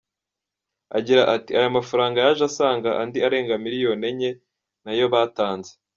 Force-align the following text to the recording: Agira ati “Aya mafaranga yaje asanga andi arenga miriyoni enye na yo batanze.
Agira 0.97 1.21
ati 1.35 1.51
“Aya 1.59 1.77
mafaranga 1.77 2.17
yaje 2.23 2.43
asanga 2.49 2.89
andi 3.01 3.17
arenga 3.27 3.53
miriyoni 3.63 4.03
enye 4.11 4.31
na 4.83 4.91
yo 4.99 5.05
batanze. 5.13 5.71